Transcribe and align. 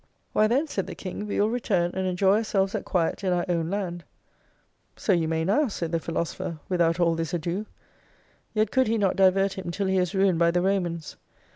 Why 0.33 0.47
then 0.47 0.65
said 0.65 0.87
the 0.87 0.95
King 0.95 1.27
we 1.27 1.39
will 1.39 1.51
return, 1.51 1.91
and 1.93 2.07
enjoy 2.07 2.37
ourselves 2.37 2.73
at 2.73 2.85
quiet 2.85 3.23
in 3.23 3.31
our 3.31 3.45
own 3.47 3.69
land. 3.69 4.03
So 4.95 5.13
you 5.13 5.27
may 5.27 5.45
now, 5.45 5.67
said 5.67 5.91
the 5.91 5.99
philosopher, 5.99 6.57
without 6.67 6.99
all 6.99 7.13
this 7.13 7.35
ado. 7.35 7.67
Yet 8.55 8.71
could 8.71 8.87
he 8.87 8.97
not 8.97 9.15
divert 9.15 9.59
him 9.59 9.69
till 9.69 9.85
he 9.85 9.99
was 9.99 10.15
ruined 10.15 10.39
by 10.39 10.49
the 10.49 10.63
Romans. 10.63 11.17